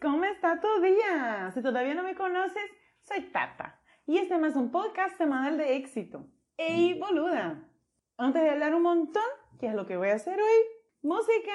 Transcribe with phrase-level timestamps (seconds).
[0.00, 1.50] ¿cómo está tu día?
[1.52, 2.62] Si todavía no me conoces,
[3.02, 6.26] soy Tata y este es más un podcast semanal de éxito.
[6.56, 7.62] ¡Ey, boluda!
[8.16, 9.22] Antes de hablar un montón,
[9.58, 10.58] ¿qué es lo que voy a hacer hoy?
[11.02, 11.52] ¡Música!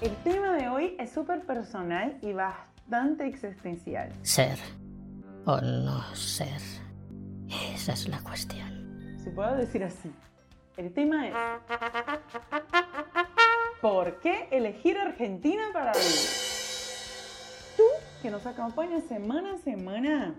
[0.00, 4.12] El tema de hoy es súper personal y bastante existencial.
[4.22, 4.58] Ser
[5.46, 6.83] o no ser.
[7.84, 9.18] Esa es la cuestión.
[9.22, 10.10] Si puedo decir así.
[10.78, 11.34] El tema es...
[13.82, 16.30] ¿Por qué elegir Argentina para vivir?
[17.76, 17.82] Tú,
[18.22, 20.34] que nos acompañas semana a semana,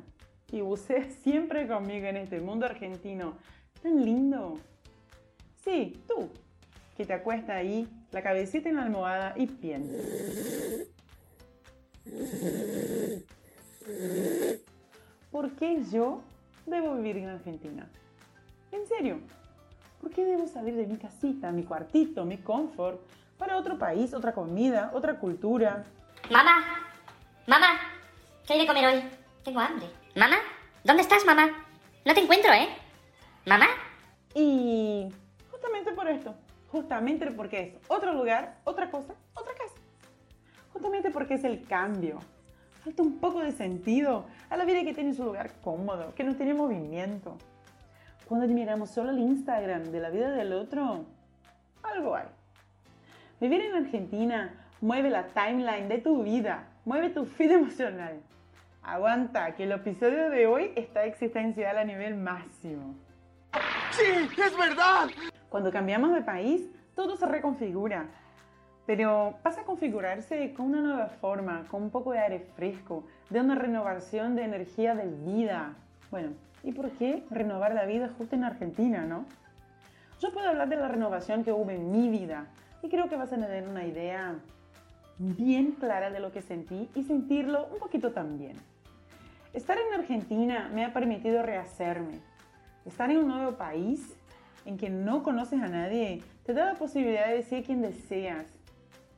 [0.47, 3.37] que buceas siempre conmigo en este mundo argentino
[3.83, 4.57] tan lindo.
[5.63, 6.31] Sí, tú,
[6.97, 10.01] que te acuestas ahí, la cabecita en la almohada y piensas.
[15.29, 16.23] ¿Por qué yo
[16.65, 17.87] debo vivir en Argentina?
[18.71, 19.19] En serio,
[20.01, 22.99] ¿por qué debo salir de mi casita, mi cuartito, mi confort,
[23.37, 25.85] para otro país, otra comida, otra cultura?
[26.29, 26.63] Mamá,
[27.47, 27.67] mamá,
[28.45, 29.03] ¿qué hay de comer hoy?
[29.43, 29.87] Tengo hambre.
[30.15, 30.37] Mamá,
[30.83, 31.49] ¿dónde estás, mamá?
[32.03, 32.67] No te encuentro, ¿eh?
[33.45, 33.67] Mamá.
[34.33, 35.07] Y
[35.51, 36.35] justamente por esto,
[36.71, 39.75] justamente porque es otro lugar, otra cosa, otra casa.
[40.73, 42.19] Justamente porque es el cambio.
[42.85, 46.35] Falta un poco de sentido a la vida que tiene su lugar cómodo, que no
[46.35, 47.35] tiene movimiento.
[48.27, 51.03] Cuando admiramos solo el Instagram de la vida del otro,
[51.81, 52.27] algo hay.
[53.41, 58.19] Vivir en Argentina mueve la timeline de tu vida, mueve tu feed emocional.
[58.83, 62.93] Aguanta, que el episodio de hoy está existencial a nivel máximo.
[63.93, 64.03] ¡Sí,
[64.43, 65.07] es verdad!
[65.49, 68.05] Cuando cambiamos de país, todo se reconfigura.
[68.85, 73.41] Pero pasa a configurarse con una nueva forma, con un poco de aire fresco, de
[73.41, 75.73] una renovación de energía de vida.
[76.11, 76.33] Bueno,
[76.63, 79.25] ¿y por qué renovar la vida justo en Argentina, no?
[80.21, 82.47] Yo puedo hablar de la renovación que hubo en mi vida
[82.81, 84.35] y creo que vas a tener una idea
[85.17, 88.55] bien clara de lo que sentí y sentirlo un poquito también.
[89.53, 92.19] Estar en Argentina me ha permitido rehacerme.
[92.85, 94.15] Estar en un nuevo país
[94.65, 98.47] en que no conoces a nadie te da la posibilidad de ser quien deseas.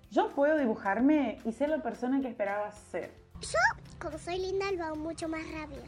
[0.10, 3.12] Yo puedo dibujarme y ser la persona que esperaba ser.
[3.42, 3.60] Yo,
[4.00, 5.84] como soy linda, lo hago mucho más rápido.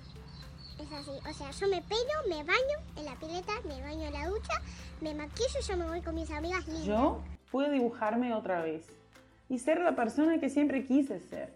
[0.80, 4.14] Es así, o sea, yo me peino, me baño en la pileta, me baño en
[4.14, 4.54] la ducha,
[5.02, 6.86] me maquillo y yo me voy con mis amigas lindas.
[6.86, 7.22] Yo
[7.52, 8.86] puedo dibujarme otra vez
[9.50, 11.54] y ser la persona que siempre quise ser.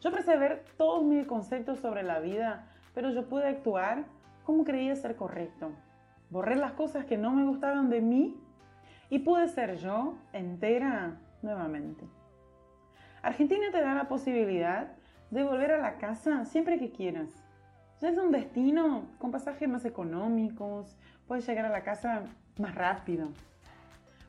[0.00, 4.04] Yo empecé a ver todos mis conceptos sobre la vida, pero yo pude actuar
[4.44, 5.70] como creía ser correcto.
[6.30, 8.36] Borré las cosas que no me gustaban de mí
[9.10, 12.05] y pude ser yo entera nuevamente.
[13.21, 14.87] Argentina te da la posibilidad
[15.31, 17.29] de volver a la casa siempre que quieras.
[18.01, 20.95] Ya es un destino con pasajes más económicos,
[21.27, 22.23] puedes llegar a la casa
[22.57, 23.29] más rápido.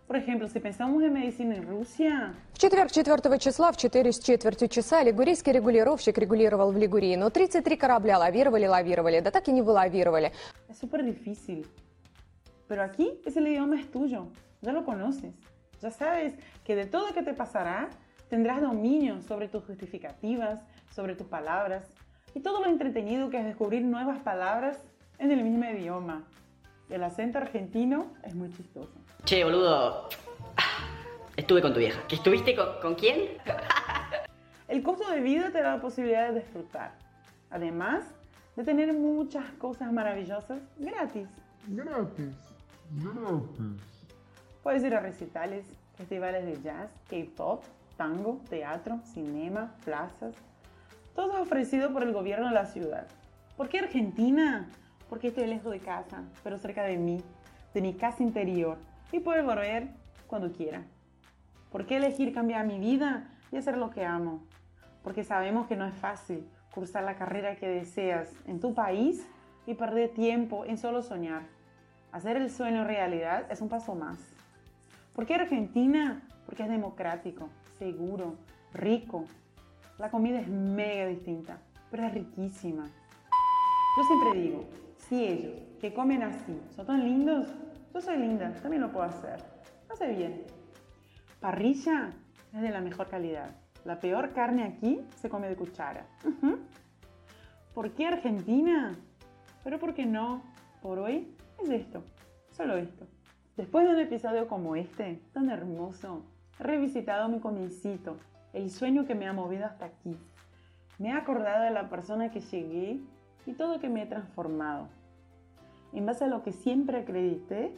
[0.06, 4.20] Por ejemplo, si pensamos en medicina en Rusia, В четверг 4 числа в 4 с
[4.20, 9.52] четвертью часа лигурийский регулировщик регулировал в Лигурии, но 33 корабля лавировали, лавировали, да так и
[9.52, 10.30] не вылавировали.
[10.68, 11.66] es súper difícil.
[12.68, 14.28] Pero aquí ese idioma es tuyo,
[14.62, 15.34] ya lo conoces.
[15.81, 16.33] Ya sabes
[16.63, 17.89] que de todo que te pasará,
[18.29, 20.61] tendrás dominio sobre tus justificativas,
[20.93, 21.83] sobre tus palabras
[22.35, 24.77] y todo lo entretenido que es descubrir nuevas palabras
[25.17, 26.23] en el mismo idioma.
[26.89, 28.93] El acento argentino es muy chistoso.
[29.25, 30.09] Che, boludo.
[31.35, 32.05] Estuve con tu vieja.
[32.07, 33.37] ¿Que estuviste con, con quién?
[34.67, 36.93] El costo de vida te da la posibilidad de disfrutar,
[37.49, 38.05] además
[38.55, 41.27] de tener muchas cosas maravillosas gratis.
[41.67, 42.35] Gratis,
[42.91, 43.91] gratis.
[44.63, 47.63] Puedes ir a recitales, festivales de jazz, K-pop,
[47.97, 50.35] tango, teatro, cinema, plazas.
[51.15, 53.07] Todo ofrecido por el gobierno de la ciudad.
[53.57, 54.69] ¿Por qué Argentina?
[55.09, 57.23] Porque estoy lejos de casa, pero cerca de mí,
[57.73, 58.77] de mi casa interior,
[59.11, 59.87] y puedo volver
[60.27, 60.83] cuando quiera.
[61.71, 64.43] ¿Por qué elegir cambiar mi vida y hacer lo que amo?
[65.03, 69.27] Porque sabemos que no es fácil cursar la carrera que deseas en tu país
[69.65, 71.43] y perder tiempo en solo soñar.
[72.11, 74.30] Hacer el sueño realidad es un paso más.
[75.13, 76.21] ¿Por qué Argentina?
[76.45, 78.35] Porque es democrático, seguro,
[78.73, 79.25] rico.
[79.97, 81.59] La comida es mega distinta,
[81.89, 82.85] pero es riquísima.
[83.97, 84.65] Yo siempre digo,
[84.95, 87.47] si ellos que comen así son tan lindos,
[87.93, 89.43] yo soy linda, también lo puedo hacer.
[89.91, 90.43] Hace bien.
[91.41, 92.11] Parrilla
[92.53, 93.51] es de la mejor calidad.
[93.83, 96.05] La peor carne aquí se come de cuchara.
[97.73, 98.95] ¿Por qué Argentina?
[99.63, 100.41] Pero ¿por qué no?
[100.81, 102.03] Por hoy es esto,
[102.51, 103.05] solo esto.
[103.57, 106.23] Después de un episodio como este, tan hermoso,
[106.59, 108.17] he revisitado mi comiencito,
[108.53, 110.17] el sueño que me ha movido hasta aquí.
[110.97, 113.01] Me he acordado de la persona que llegué
[113.45, 114.87] y todo que me he transformado.
[115.93, 117.75] en base a lo que siempre acredité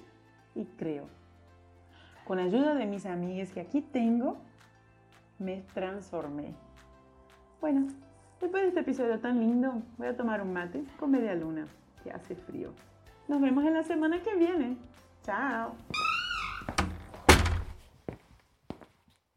[0.54, 1.06] y creo.
[2.26, 4.38] Con ayuda de mis amigas que aquí tengo,
[5.40, 6.54] me transformé.
[7.60, 7.88] Bueno,
[8.40, 11.68] después de este episodio tan lindo, voy a tomar un mate con media luna,
[12.04, 12.72] que hace frío.
[13.28, 14.78] Nos vemos en la semana que viene.
[15.26, 16.03] Tchau!